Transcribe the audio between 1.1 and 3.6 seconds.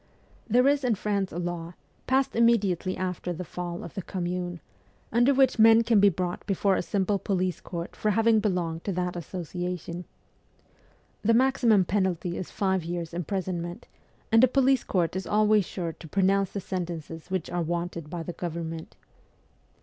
a law, passed immediately after the